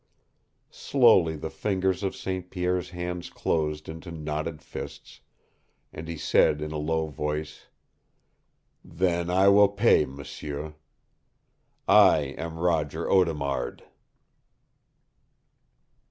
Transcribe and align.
Slowly 0.71 1.35
the 1.35 1.51
fingers 1.51 2.01
of 2.01 2.15
St. 2.15 2.49
Pierre's 2.49 2.89
hands 2.89 3.29
closed 3.29 3.87
into 3.87 4.09
knotted 4.09 4.63
fists, 4.63 5.21
and 5.93 6.07
he 6.07 6.17
said 6.17 6.59
in 6.59 6.71
a 6.71 6.77
low 6.79 7.05
voice, 7.05 7.67
"Then 8.83 9.29
I 9.29 9.47
will 9.49 9.69
pay, 9.69 10.07
m'sieu. 10.07 10.73
I 11.87 12.33
AM 12.35 12.57
ROGER 12.57 13.07
AUDEMARD!" 13.11 13.83